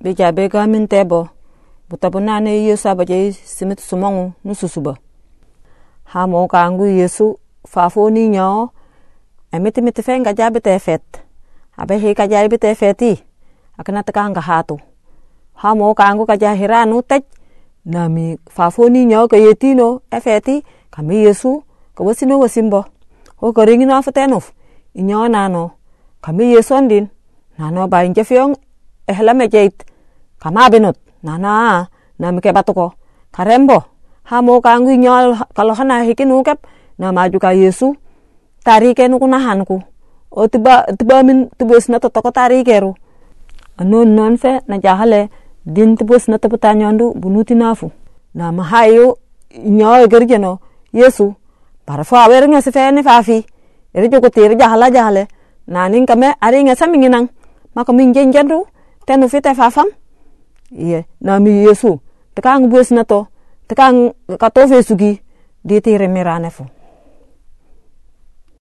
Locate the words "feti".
12.74-13.18, 20.20-20.62